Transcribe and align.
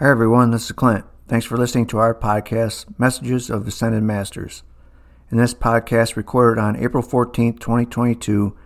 Hi, 0.00 0.08
everyone. 0.10 0.52
This 0.52 0.66
is 0.66 0.70
Clint. 0.70 1.04
Thanks 1.26 1.44
for 1.44 1.56
listening 1.56 1.88
to 1.88 1.98
our 1.98 2.14
podcast, 2.14 2.86
Messages 3.00 3.50
of 3.50 3.66
Ascended 3.66 4.04
Masters. 4.04 4.62
In 5.32 5.38
this 5.38 5.54
podcast, 5.54 6.14
recorded 6.14 6.60
on 6.60 6.76
April 6.76 7.02
14th, 7.02 7.58
2022, 7.58 8.56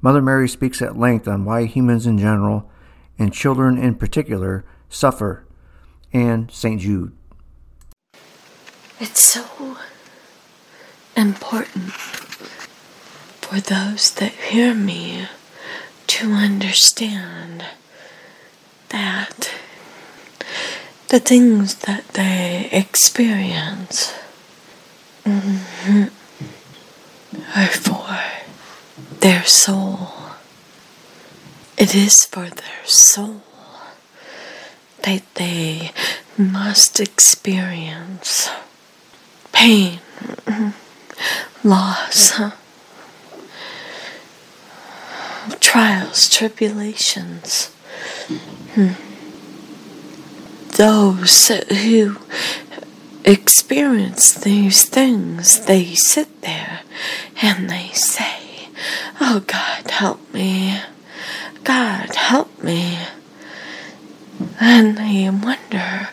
Mother 0.00 0.22
Mary 0.22 0.48
speaks 0.48 0.80
at 0.80 0.96
length 0.96 1.26
on 1.26 1.44
why 1.44 1.64
humans 1.64 2.06
in 2.06 2.18
general, 2.18 2.70
and 3.18 3.32
children 3.32 3.76
in 3.76 3.96
particular, 3.96 4.64
suffer, 4.88 5.44
and 6.12 6.52
St. 6.52 6.80
Jude. 6.80 7.10
It's 9.00 9.18
so 9.18 9.78
important 11.16 11.92
for 13.42 13.58
those 13.58 14.14
that 14.14 14.30
hear 14.30 14.72
me 14.72 15.26
to 16.06 16.30
understand 16.30 17.64
that 18.90 19.50
the 21.08 21.20
things 21.20 21.76
that 21.76 22.06
they 22.08 22.68
experience 22.72 24.12
mm-hmm, 25.24 26.04
are 27.54 27.68
for 27.68 28.18
their 29.20 29.44
soul. 29.44 30.08
It 31.78 31.94
is 31.94 32.24
for 32.24 32.48
their 32.48 32.84
soul 32.84 33.42
that 35.02 35.22
they 35.34 35.92
must 36.36 36.98
experience 37.00 38.50
pain, 39.52 40.00
loss, 41.62 42.40
trials, 45.60 46.28
tribulations. 46.28 47.70
Those 50.76 51.48
who 51.48 52.16
experience 53.24 54.34
these 54.34 54.84
things, 54.88 55.64
they 55.66 55.94
sit 55.94 56.42
there 56.42 56.80
and 57.42 57.68
they 57.70 57.88
say, 57.92 58.68
Oh 59.20 59.42
God, 59.46 59.90
help 59.90 60.32
me. 60.32 60.80
God, 61.64 62.14
help 62.14 62.62
me. 62.62 62.98
And 64.60 64.96
they 64.98 65.28
wonder 65.30 66.10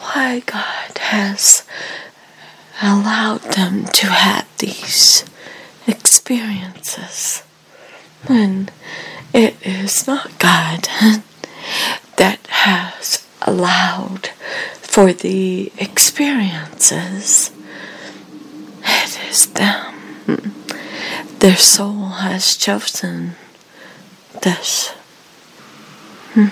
why 0.00 0.40
God 0.40 0.98
has 0.98 1.64
allowed 2.82 3.42
them 3.42 3.84
to 3.84 4.06
have 4.06 4.46
these 4.58 5.24
experiences 5.86 7.42
when 8.26 8.70
it 9.32 9.56
is 9.62 10.06
not 10.06 10.38
God 10.38 10.88
that 12.16 12.38
has 12.48 13.26
allowed 13.42 14.28
for 14.80 15.12
the 15.12 15.72
experiences. 15.78 17.50
It 18.82 19.20
is 19.30 19.46
them. 19.46 20.54
Their 21.38 21.56
soul 21.56 22.08
has 22.08 22.56
chosen 22.56 23.36
this. 24.42 24.90
Hmm. 26.34 26.48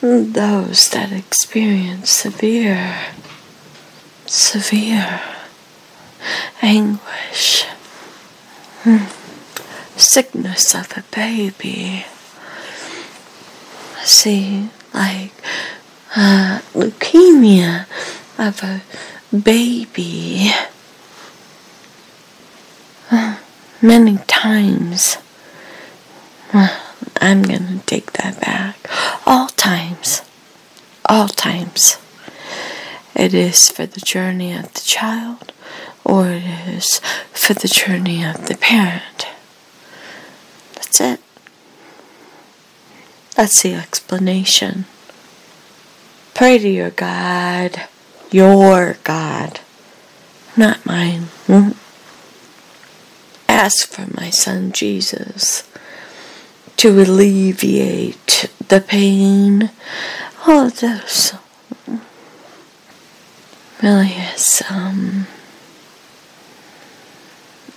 Those 0.00 0.90
that 0.90 1.12
experience 1.12 2.10
severe, 2.10 3.06
severe 4.26 5.20
anguish, 6.62 7.64
hmm. 8.82 9.06
sickness 9.96 10.74
of 10.74 10.92
a 10.96 11.04
baby 11.10 12.04
see 14.08 14.70
like 14.94 15.32
uh, 16.16 16.60
leukemia 16.74 17.86
of 18.38 18.62
a 18.62 18.80
baby 19.36 20.50
uh, 23.10 23.38
many 23.82 24.18
times. 24.26 25.18
Uh, 26.52 26.80
I'm 27.20 27.42
gonna 27.42 27.80
take 27.84 28.12
that 28.12 28.40
back. 28.40 28.76
All 29.26 29.48
times. 29.48 30.22
All 31.04 31.28
times. 31.28 31.98
It 33.14 33.34
is 33.34 33.70
for 33.70 33.86
the 33.86 34.00
journey 34.00 34.52
of 34.54 34.72
the 34.72 34.80
child, 34.80 35.52
or 36.04 36.28
it 36.28 36.44
is 36.68 37.00
for 37.32 37.54
the 37.54 37.68
journey 37.68 38.24
of 38.24 38.46
the 38.46 38.56
parent. 38.56 39.26
That's 40.74 41.00
it. 41.00 41.20
That's 43.38 43.62
the 43.62 43.74
explanation. 43.74 44.86
Pray 46.34 46.58
to 46.58 46.68
your 46.68 46.90
God, 46.90 47.82
your 48.32 48.96
God, 49.04 49.60
not 50.56 50.84
mine. 50.84 51.28
Hmm? 51.46 51.70
Ask 53.48 53.86
for 53.90 54.12
my 54.20 54.30
son 54.30 54.72
Jesus 54.72 55.70
to 56.78 57.00
alleviate 57.00 58.50
the 58.66 58.80
pain. 58.80 59.70
All 60.44 60.66
of 60.66 60.80
this 60.80 61.32
really 63.80 64.14
is 64.34 64.64
um, 64.68 65.28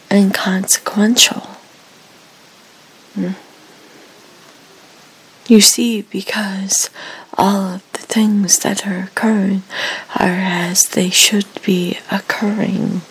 inconsequential. 0.10 1.52
Mm. 3.16 3.36
You 5.52 5.60
see, 5.60 6.04
because 6.04 6.90
all 7.38 7.76
of 7.76 7.92
the 7.92 8.00
things 8.00 8.60
that 8.60 8.88
are 8.88 9.04
occurring 9.04 9.64
are 10.18 10.40
as 10.40 10.84
they 10.88 11.10
should 11.10 11.46
be 11.62 11.98
occurring, 12.10 13.02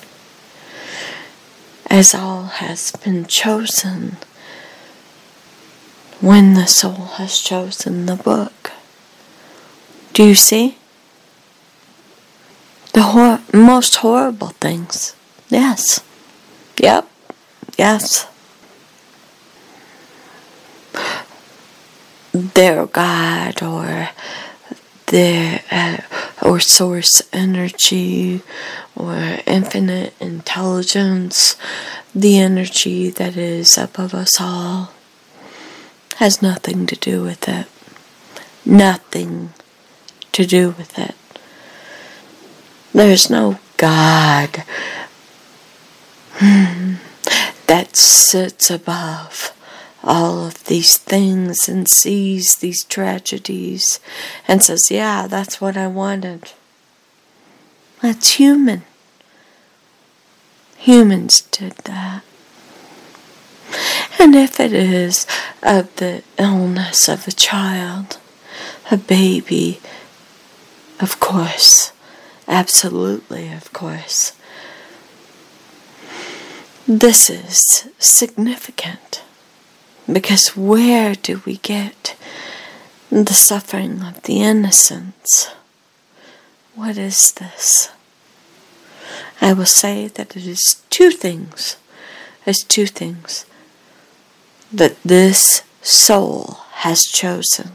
as 1.91 2.15
all 2.15 2.45
has 2.45 2.93
been 2.93 3.27
chosen 3.27 4.17
when 6.23 6.55
the 6.55 6.65
soul 6.65 7.13
has 7.21 7.39
chosen 7.39 8.07
the 8.07 8.17
book. 8.17 8.73
Do 10.15 10.25
you 10.25 10.35
see? 10.35 10.79
The 12.95 13.03
hor- 13.03 13.43
most 13.53 13.97
horrible 13.97 14.55
things. 14.63 15.15
Yes. 15.51 16.01
Yep. 16.79 17.07
Yes. 17.77 18.30
Their 22.33 22.87
God 22.87 23.63
or 23.63 24.11
their 25.07 25.63
uh, 25.71 25.99
or 26.43 26.61
source 26.61 27.23
energy 27.33 28.43
or 28.97 29.39
infinite 29.47 30.15
intelligence, 30.21 31.57
the 32.15 32.39
energy 32.39 33.11
that 33.11 33.37
is 33.37 33.77
above 33.77 34.15
us 34.15 34.41
all, 34.41 34.93
has 36.17 36.43
nothing 36.43 36.87
to 36.87 36.97
do 36.97 37.23
with 37.23 37.49
it. 37.49 37.67
Nothing 38.65 39.53
to 40.33 40.47
do 40.47 40.71
with 40.71 40.99
it. 40.99 41.15
There's 42.93 43.31
no 43.31 43.59
God 43.77 44.65
that 47.67 47.97
sits 47.97 48.71
above 48.71 49.57
all 50.03 50.47
of 50.47 50.65
these 50.65 50.97
things 50.97 51.69
and 51.69 51.89
sees 51.89 52.57
these 52.57 52.85
tragedies 52.85 54.01
and 54.49 54.63
says, 54.63 54.91
Yeah, 54.91 55.27
that's 55.27 55.61
what 55.61 55.77
I 55.77 55.87
wanted. 55.87 56.53
That's 58.01 58.35
human. 58.35 58.83
Humans 60.79 61.43
did 61.43 61.73
that. 61.85 62.23
And 64.19 64.35
if 64.35 64.59
it 64.59 64.73
is 64.73 65.27
of 65.63 65.95
the 65.97 66.23
illness 66.39 67.09
of 67.09 67.29
a 67.29 67.33
child, 67.33 68.19
a 68.91 68.97
baby, 68.97 69.81
of 70.99 71.21
course, 71.21 71.93
absolutely, 72.49 73.53
of 73.53 73.73
course, 73.73 74.33
this 76.89 77.31
is 77.31 77.89
significant. 77.99 79.23
Because 80.13 80.57
where 80.57 81.15
do 81.15 81.43
we 81.45 81.59
get 81.59 82.17
the 83.11 83.35
suffering 83.35 84.03
of 84.03 84.23
the 84.23 84.41
innocents? 84.41 85.51
What 86.75 86.97
is 86.97 87.33
this? 87.33 87.91
I 89.41 89.53
will 89.53 89.67
say 89.67 90.09
that 90.09 90.37
it 90.37 90.47
is 90.47 90.83
two 90.91 91.11
things. 91.11 91.77
It's 92.47 92.63
two 92.63 92.87
things 92.87 93.47
that 94.73 95.01
this 95.03 95.63
soul 95.83 96.59
has 96.73 97.03
chosen 97.03 97.73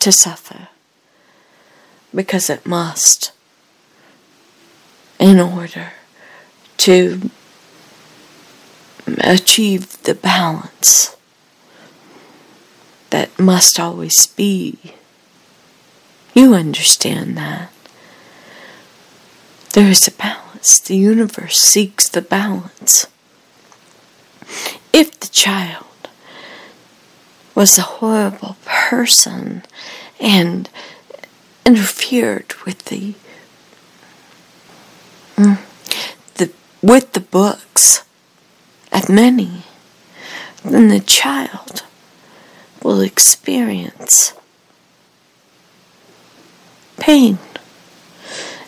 to 0.00 0.12
suffer 0.12 0.68
because 2.14 2.50
it 2.50 2.66
must 2.66 3.32
in 5.18 5.38
order 5.38 5.92
to 6.78 7.30
achieve 9.18 10.02
the 10.02 10.14
balance 10.14 11.16
that 13.10 13.36
must 13.38 13.78
always 13.80 14.26
be 14.26 14.78
You 16.34 16.54
understand 16.54 17.36
that. 17.36 17.72
There 19.72 19.88
is 19.88 20.06
a 20.08 20.12
balance. 20.12 20.78
The 20.78 20.96
universe 20.96 21.58
seeks 21.58 22.08
the 22.08 22.22
balance. 22.22 23.06
If 24.92 25.18
the 25.20 25.28
child 25.28 25.86
was 27.54 27.78
a 27.78 27.82
horrible 27.82 28.56
person 28.64 29.62
and 30.18 30.68
interfered 31.66 32.54
with 32.64 32.84
the 32.86 33.14
mm, 35.36 35.58
the 36.34 36.50
with 36.82 37.12
the 37.12 37.20
books 37.20 38.04
at 38.92 39.08
many, 39.08 39.62
then 40.64 40.88
the 40.88 41.00
child 41.00 41.82
will 42.90 43.02
experience 43.02 44.32
pain. 46.98 47.38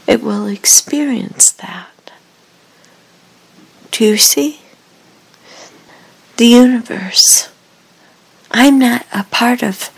It 0.06 0.22
will 0.22 0.46
experience 0.46 1.50
that. 1.50 2.12
Do 3.90 4.04
you 4.04 4.16
see? 4.16 4.60
The 6.36 6.46
universe. 6.46 7.50
I'm 8.52 8.78
not 8.78 9.04
a 9.12 9.24
part 9.24 9.60
of 9.64 9.90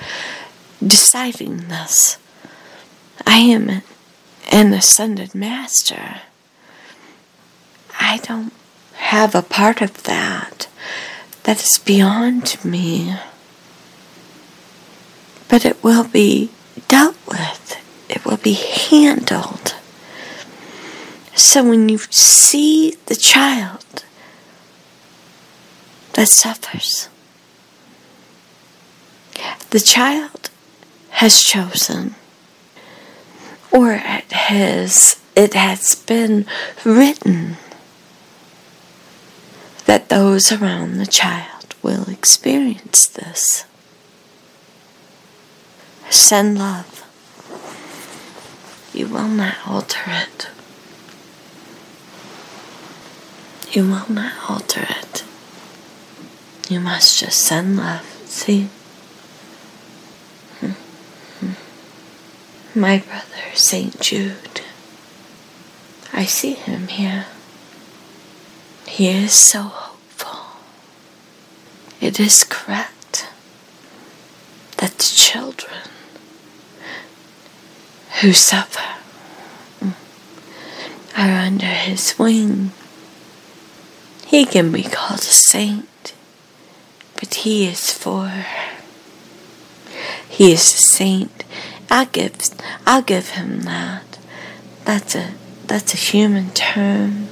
deciding 0.81 1.69
this. 1.69 2.17
I 3.27 3.41
am 3.41 3.83
an 4.51 4.73
ascended 4.73 5.35
master. 5.35 6.23
I 8.01 8.21
don't 8.23 8.55
have 8.95 9.35
a 9.35 9.43
part 9.43 9.83
of 9.83 10.05
that 10.05 10.67
that 11.43 11.63
is 11.63 11.77
beyond 11.77 12.57
me. 12.65 13.19
But 15.55 15.65
it 15.65 15.85
will 15.85 16.03
be 16.03 16.51
dealt 16.89 17.17
with, 17.29 17.81
it 18.09 18.25
will 18.25 18.39
be 18.39 18.55
handled. 18.55 19.77
So 21.37 21.63
when 21.63 21.89
you 21.89 21.99
see 21.99 22.97
the 23.07 23.15
child 23.15 24.05
that 26.15 26.27
suffers, 26.27 27.09
the 29.71 29.79
child 29.79 30.51
has 31.11 31.41
chosen, 31.41 32.17
or 33.71 33.93
it 33.93 34.33
has, 34.33 35.21
it 35.37 35.55
has 35.55 35.95
been 35.95 36.47
written 36.85 37.59
that 39.85 40.09
those 40.09 40.51
around 40.51 40.97
the 40.97 41.07
child 41.07 41.77
will 41.81 42.11
experience 42.11 43.07
this. 43.07 43.67
Send 46.15 46.57
love. 46.59 47.05
You 48.95 49.09
will 49.09 49.27
not 49.29 49.57
alter 49.67 50.05
it. 50.07 50.49
You 53.73 53.83
will 53.83 54.07
not 54.09 54.33
alter 54.49 54.87
it. 54.89 55.25
You 56.71 56.79
must 56.79 57.19
just 57.19 57.41
send 57.43 57.77
love. 57.77 58.07
See? 58.27 58.69
Hmm. 60.61 61.51
My 62.79 62.99
brother, 62.99 63.55
St. 63.55 64.01
Jude. 64.01 64.61
I 66.13 66.25
see 66.27 66.55
him 66.55 66.87
here. 66.87 67.27
He 68.87 69.09
is 69.09 69.35
so 69.35 69.63
hopeful. 69.63 70.61
It 72.01 72.21
is 72.21 72.45
correct 72.45 73.27
that 74.77 74.97
the 74.97 75.05
children 75.05 75.75
who 78.25 78.33
suffer 78.33 78.81
mm, 79.81 79.93
are 81.15 81.45
under 81.47 81.67
his 81.67 82.19
wing. 82.19 82.73
He 84.25 84.47
can 84.47 84.73
be 84.73 84.83
called 84.83 85.21
a 85.21 85.25
saint, 85.25 86.15
but 87.17 87.35
he 87.35 87.67
is 87.67 87.91
for. 87.91 88.47
He 90.27 90.53
is 90.53 90.63
a 90.63 90.79
saint 90.79 91.45
I 91.91 92.07
give 92.07 92.35
I'll 92.87 93.03
give 93.03 93.31
him 93.31 93.61
that. 93.63 94.19
That's 94.87 95.15
a 95.15 95.35
that's 95.67 95.93
a 95.93 95.99
human 95.99 96.51
term. 96.51 97.29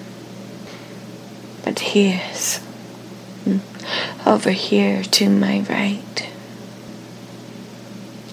But 1.65 1.79
here's 1.79 2.61
mm, 3.47 3.61
over 4.27 4.51
here 4.51 5.03
to 5.03 5.31
my 5.31 5.61
right. 5.71 6.29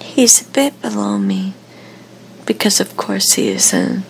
He's 0.02 0.42
a 0.42 0.52
bit 0.52 0.82
below 0.82 1.18
me 1.18 1.54
because 2.50 2.80
of 2.80 2.98
course 2.98 3.34
he 3.34 3.50
is 3.50 3.74
an 3.74 4.02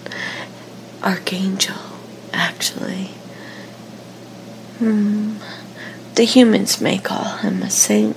archangel 1.04 1.76
actually. 2.32 3.08
Hmm. 4.78 5.34
The 6.16 6.24
humans 6.24 6.80
may 6.80 7.00
call 7.00 7.36
him 7.40 7.62
a 7.62 7.70
saint, 7.70 8.16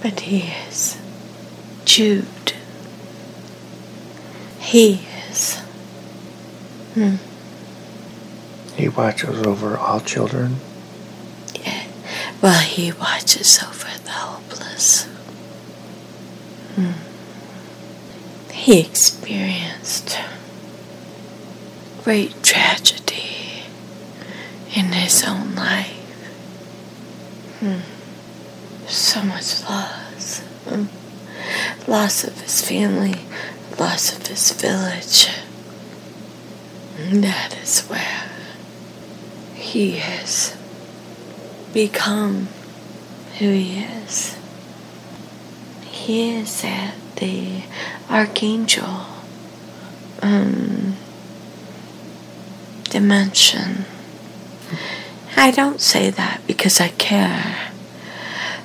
but 0.00 0.20
he 0.20 0.52
is 0.68 1.00
Jude. 1.84 2.52
He 4.60 5.04
is. 5.28 5.58
Hmm. 6.94 7.16
He 8.76 8.88
watches 8.88 9.44
over 9.44 9.76
all 9.76 9.98
children. 9.98 10.58
Yeah. 11.60 11.86
Well, 12.40 12.60
he 12.60 12.92
watches 12.92 13.60
over 13.64 13.88
the 14.04 14.10
hopeless. 14.10 15.06
Hmm. 16.76 17.11
He 18.62 18.78
experienced 18.78 20.16
great 22.04 22.44
tragedy 22.44 23.64
in 24.72 24.92
his 24.92 25.24
own 25.24 25.56
life. 25.56 25.96
Hmm. 27.58 27.80
So 28.86 29.24
much 29.24 29.64
loss. 29.64 30.38
Hmm. 30.68 30.84
Loss 31.90 32.22
of 32.22 32.40
his 32.40 32.64
family, 32.64 33.16
loss 33.80 34.16
of 34.16 34.28
his 34.28 34.52
village. 34.52 35.26
That 37.20 37.58
is 37.60 37.80
where 37.88 38.30
he 39.56 39.96
has 39.96 40.56
become 41.72 42.46
who 43.40 43.50
he 43.50 43.80
is. 43.80 44.36
He 45.90 46.36
is 46.36 46.62
at 46.62 46.94
the 47.22 47.62
archangel 48.10 49.06
um, 50.22 50.96
dimension. 52.90 53.84
I 55.36 55.52
don't 55.52 55.80
say 55.80 56.10
that 56.10 56.40
because 56.48 56.80
I 56.80 56.88
care, 56.88 57.70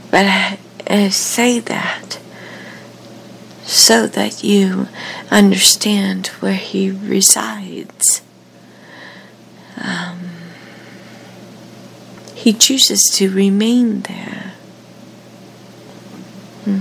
but 0.09 0.25
I, 0.25 0.57
I 0.87 1.09
say 1.09 1.59
that 1.59 2.19
so 3.63 4.07
that 4.07 4.43
you 4.43 4.87
understand 5.29 6.27
where 6.39 6.53
he 6.55 6.89
resides. 6.89 8.23
Um, 9.79 10.29
he 12.33 12.53
chooses 12.53 13.03
to 13.17 13.29
remain 13.29 14.01
there. 14.01 14.53
Hmm. 16.63 16.79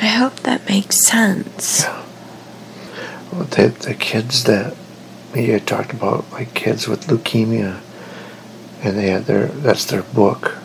I 0.00 0.06
makes 0.68 1.06
sense. 1.06 1.82
Yeah. 1.82 2.04
Well, 3.32 3.44
the, 3.44 3.68
the 3.68 3.94
kids 3.94 4.44
that 4.44 4.74
you 5.34 5.58
talked 5.60 5.92
about, 5.92 6.30
like 6.32 6.54
kids 6.54 6.88
with 6.88 7.06
leukemia, 7.06 7.80
and 8.82 8.96
they 8.96 9.08
had 9.08 9.26
their 9.26 9.46
that's 9.46 9.84
their 9.86 10.02
book 10.02 10.56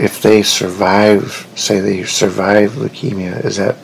if 0.00 0.22
they 0.22 0.42
survive, 0.42 1.46
say 1.54 1.78
they 1.78 2.04
survive 2.04 2.72
leukemia, 2.72 3.44
is 3.44 3.58
that 3.58 3.76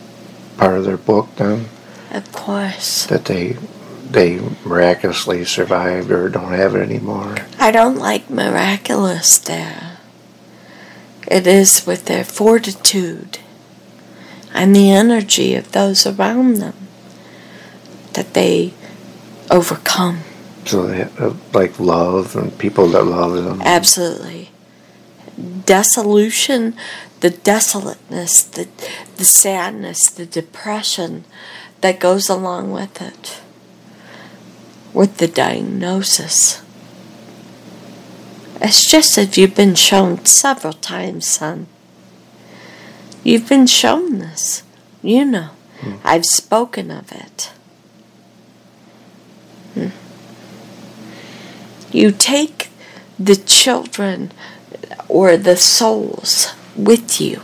part 0.57 0.79
of 0.79 0.85
their 0.85 0.97
book 0.97 1.29
then? 1.37 1.67
Of 2.11 2.33
course. 2.33 3.05
That 3.07 3.27
they 3.27 3.57
they 4.11 4.41
miraculously 4.65 5.45
survived 5.45 6.11
or 6.11 6.31
don't 6.31 6.53
have 6.53 6.75
it 6.75 6.81
anymore. 6.81 7.37
I 7.59 7.71
don't 7.71 7.99
like 7.99 8.31
miraculous 8.31 9.37
there. 9.39 9.99
It 11.27 11.47
is 11.47 11.87
with 11.87 12.07
their 12.07 12.25
fortitude 12.25 13.41
and 14.55 14.75
the 14.75 14.91
energy 14.91 15.55
of 15.55 15.73
those 15.73 16.07
around 16.07 16.57
them 16.57 16.75
that 18.15 18.35
they 18.35 18.73
overcome. 19.51 20.21
So 20.65 20.87
they 20.87 20.99
have, 20.99 21.55
like 21.55 21.79
love 21.79 22.35
and 22.35 22.57
people 22.59 22.89
that 22.89 23.05
love 23.05 23.33
them. 23.45 23.63
Absolutely 23.63 24.51
dissolution, 25.37 26.75
the 27.21 27.31
desolateness, 27.31 28.51
the, 28.53 28.69
the 29.17 29.25
sadness, 29.25 30.09
the 30.11 30.27
depression 30.27 31.25
that 31.81 32.01
goes 32.01 32.29
along 32.29 32.73
with 32.73 33.03
it, 33.03 33.41
with 34.93 35.19
the 35.19 35.29
diagnosis. 35.29 36.63
It's 38.61 38.91
just 38.91 39.19
as 39.19 39.37
you've 39.37 39.55
been 39.55 39.75
shown 39.75 40.25
several 40.25 40.73
times, 40.73 41.27
son. 41.27 41.67
You've 43.27 43.49
been 43.49 43.67
shown 43.67 44.21
this 44.21 44.63
You 45.03 45.25
know. 45.25 45.51
Mm. 45.81 45.99
I've 46.05 46.25
spoken 46.25 46.93
of 46.93 47.11
it. 47.11 47.51
Hmm. 49.75 49.89
You 51.91 52.13
take 52.13 52.71
the 53.19 53.35
children 53.35 54.31
or 55.09 55.37
the 55.37 55.57
souls 55.57 56.55
with 56.77 57.21
you 57.21 57.41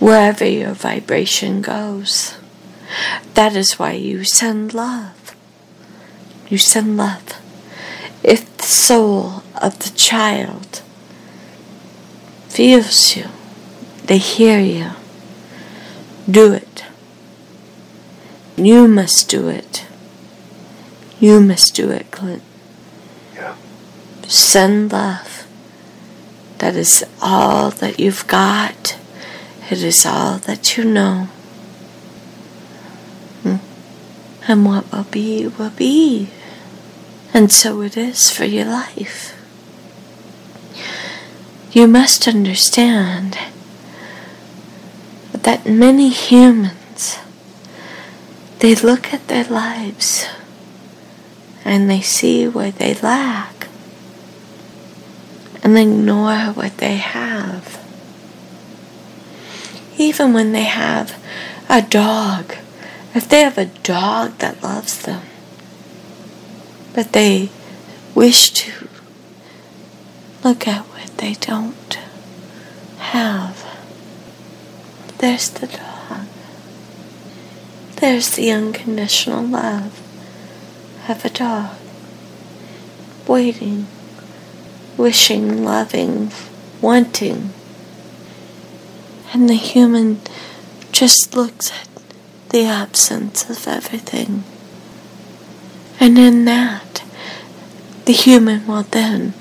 wherever 0.00 0.44
your 0.44 0.72
vibration 0.72 1.62
goes. 1.62 2.36
That 3.34 3.54
is 3.54 3.78
why 3.78 3.92
you 3.92 4.24
send 4.24 4.74
love. 4.74 5.36
You 6.48 6.58
send 6.58 6.96
love. 6.96 7.40
If 8.24 8.56
the 8.56 8.64
soul 8.64 9.44
of 9.54 9.78
the 9.78 9.90
child 9.90 10.82
feels 12.48 13.16
you, 13.16 13.28
they 14.08 14.18
hear 14.18 14.58
you, 14.58 14.90
do 16.28 16.52
it. 16.52 16.84
You 18.56 18.88
must 18.88 19.28
do 19.28 19.48
it. 19.48 19.86
You 21.20 21.40
must 21.40 21.74
do 21.74 21.90
it, 21.90 22.10
Clint. 22.10 22.42
Yeah. 23.34 23.54
Send 24.26 24.92
love. 24.92 25.46
That 26.58 26.74
is 26.74 27.04
all 27.22 27.70
that 27.70 28.00
you've 28.00 28.26
got. 28.26 28.98
It 29.70 29.82
is 29.82 30.04
all 30.06 30.38
that 30.38 30.76
you 30.76 30.84
know. 30.84 31.28
Hmm. 33.42 33.56
And 34.48 34.64
what 34.64 34.90
will 34.90 35.04
be, 35.04 35.46
will 35.46 35.70
be. 35.70 36.30
And 37.34 37.52
so 37.52 37.82
it 37.82 37.96
is 37.96 38.30
for 38.30 38.44
your 38.44 38.64
life. 38.64 39.34
You 41.72 41.86
must 41.86 42.26
understand 42.26 43.38
that 45.48 45.66
many 45.66 46.10
humans 46.10 47.18
they 48.58 48.74
look 48.74 49.14
at 49.14 49.28
their 49.28 49.44
lives 49.44 50.26
and 51.64 51.88
they 51.88 52.02
see 52.02 52.46
where 52.46 52.70
they 52.70 52.92
lack 52.96 53.66
and 55.62 55.78
ignore 55.78 56.52
what 56.52 56.76
they 56.76 56.96
have. 56.96 57.82
Even 59.96 60.34
when 60.34 60.52
they 60.52 60.64
have 60.64 61.18
a 61.66 61.80
dog, 61.80 62.54
if 63.14 63.26
they 63.26 63.40
have 63.40 63.56
a 63.56 63.72
dog 63.82 64.36
that 64.40 64.62
loves 64.62 65.00
them, 65.00 65.22
but 66.92 67.14
they 67.14 67.48
wish 68.14 68.50
to 68.50 68.86
look 70.44 70.68
at 70.68 70.82
what 70.82 71.16
they 71.16 71.32
don't 71.32 71.98
have. 72.98 73.67
There's 75.18 75.50
the 75.50 75.66
dog. 75.66 76.26
There's 77.96 78.30
the 78.36 78.52
unconditional 78.52 79.42
love 79.44 80.00
of 81.08 81.24
a 81.24 81.28
dog. 81.28 81.76
Waiting, 83.26 83.88
wishing, 84.96 85.64
loving, 85.64 86.30
wanting. 86.80 87.50
And 89.32 89.48
the 89.50 89.54
human 89.54 90.20
just 90.92 91.34
looks 91.34 91.72
at 91.72 91.88
the 92.50 92.64
absence 92.64 93.50
of 93.50 93.66
everything. 93.66 94.44
And 95.98 96.16
in 96.16 96.44
that, 96.44 97.02
the 98.04 98.12
human 98.12 98.66
will 98.66 98.84
then 98.84 99.34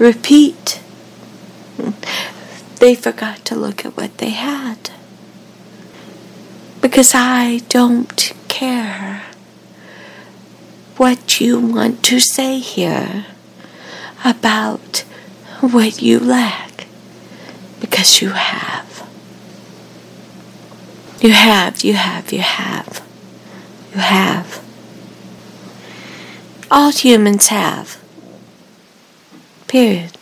repeat. 0.00 0.80
They 2.78 2.94
forgot 2.94 3.44
to 3.46 3.56
look 3.56 3.84
at 3.84 3.96
what 3.96 4.18
they 4.18 4.30
had. 4.30 4.90
Because 6.80 7.12
I 7.14 7.58
don't 7.68 8.32
care 8.48 9.22
what 10.96 11.40
you 11.40 11.58
want 11.60 12.02
to 12.04 12.20
say 12.20 12.58
here 12.58 13.26
about 14.24 15.04
what 15.60 16.02
you 16.02 16.18
lack. 16.20 16.86
Because 17.80 18.20
you 18.20 18.30
have. 18.30 19.08
You 21.20 21.32
have, 21.32 21.82
you 21.82 21.94
have, 21.94 22.32
you 22.32 22.40
have. 22.40 23.02
You 23.92 24.00
have. 24.00 24.64
All 26.70 26.92
humans 26.92 27.48
have. 27.48 28.00
Period. 29.66 30.17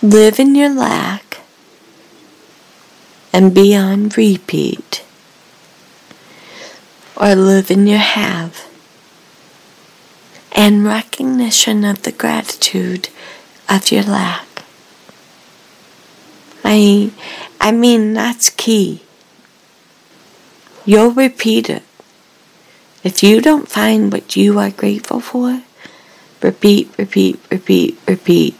Live 0.00 0.38
in 0.38 0.54
your 0.54 0.72
lack 0.72 1.40
and 3.32 3.52
be 3.52 3.74
on 3.74 4.10
repeat. 4.10 5.04
Or 7.16 7.34
live 7.34 7.68
in 7.68 7.88
your 7.88 7.98
have 7.98 8.64
and 10.52 10.84
recognition 10.84 11.84
of 11.84 12.02
the 12.02 12.12
gratitude 12.12 13.08
of 13.68 13.90
your 13.90 14.04
lack. 14.04 14.46
I, 16.62 17.10
I 17.60 17.72
mean, 17.72 18.12
that's 18.12 18.50
key. 18.50 19.02
You'll 20.84 21.10
repeat 21.10 21.68
it. 21.68 21.82
If 23.02 23.24
you 23.24 23.40
don't 23.40 23.68
find 23.68 24.12
what 24.12 24.36
you 24.36 24.60
are 24.60 24.70
grateful 24.70 25.18
for, 25.18 25.62
repeat, 26.40 26.90
repeat, 26.96 27.40
repeat, 27.50 27.98
repeat. 28.06 28.56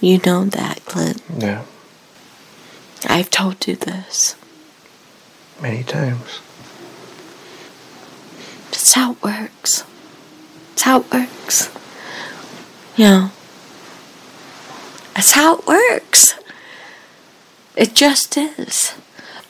You 0.00 0.18
know 0.24 0.44
that, 0.44 0.84
Clint. 0.86 1.22
Yeah. 1.36 1.64
I've 3.06 3.30
told 3.30 3.66
you 3.66 3.76
this. 3.76 4.34
Many 5.60 5.82
times. 5.82 6.40
That's 8.70 8.94
how 8.94 9.12
it 9.12 9.22
works. 9.22 9.84
That's 10.70 10.82
how 10.82 11.00
it 11.00 11.12
works. 11.12 11.70
You 12.96 13.04
know. 13.04 13.30
That's 15.14 15.32
how 15.32 15.58
it 15.58 15.66
works. 15.66 16.34
It 17.76 17.94
just 17.94 18.36
is. 18.36 18.94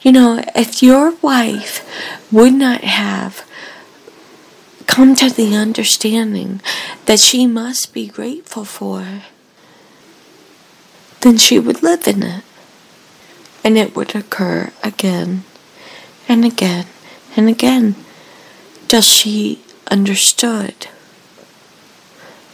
You 0.01 0.11
know, 0.11 0.43
if 0.55 0.83
your 0.83 1.15
wife 1.21 1.87
would 2.31 2.53
not 2.53 2.81
have 2.81 3.47
come 4.87 5.15
to 5.15 5.29
the 5.29 5.55
understanding 5.55 6.59
that 7.05 7.19
she 7.19 7.47
must 7.47 7.93
be 7.93 8.07
grateful 8.07 8.65
for, 8.65 9.21
then 11.21 11.37
she 11.37 11.59
would 11.59 11.81
live 11.83 12.07
in 12.07 12.23
it. 12.23 12.43
And 13.63 13.77
it 13.77 13.95
would 13.95 14.15
occur 14.15 14.71
again 14.83 15.43
and 16.27 16.43
again 16.43 16.87
and 17.35 17.47
again 17.47 17.95
till 18.87 19.01
she 19.01 19.61
understood 19.89 20.87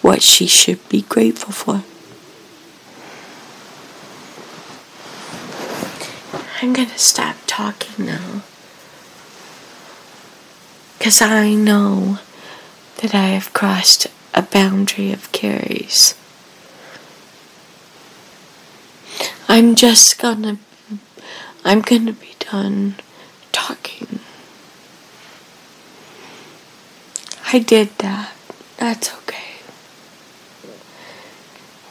what 0.02 0.22
she 0.22 0.48
should 0.48 0.88
be 0.90 1.02
grateful 1.04 1.52
for. 1.54 1.84
I'm 6.62 6.74
going 6.74 6.90
to 6.90 7.00
stop 7.00 7.36
talking 7.46 8.06
now. 8.06 8.42
Because 10.98 11.22
I 11.22 11.54
know 11.54 12.20
that 12.98 13.14
I 13.14 13.28
have 13.28 13.54
crossed 13.54 14.08
a 14.34 14.42
boundary 14.42 15.12
of 15.12 15.32
Carrie's. 15.32 16.16
I'm 19.58 19.74
just 19.74 20.20
gonna. 20.20 20.60
I'm 21.66 21.82
gonna 21.82 22.14
be 22.14 22.36
done 22.38 22.94
talking. 23.52 24.20
I 27.52 27.58
did 27.58 27.90
that. 27.98 28.36
That's 28.78 29.12
okay. 29.16 29.56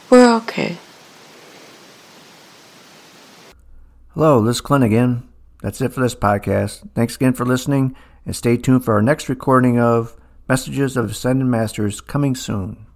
We're 0.09 0.33
okay. 0.37 0.77
Hello, 4.13 4.47
is 4.47 4.61
Clint 4.61 4.85
again. 4.85 5.27
That's 5.61 5.81
it 5.81 5.91
for 5.91 5.99
this 5.99 6.15
podcast. 6.15 6.87
Thanks 6.95 7.17
again 7.17 7.33
for 7.33 7.45
listening, 7.45 7.97
and 8.25 8.33
stay 8.33 8.55
tuned 8.55 8.85
for 8.85 8.93
our 8.93 9.01
next 9.01 9.27
recording 9.27 9.77
of 9.77 10.15
Messages 10.47 10.95
of 10.95 11.11
Ascended 11.11 11.47
Masters 11.47 11.99
coming 11.99 12.33
soon. 12.33 12.86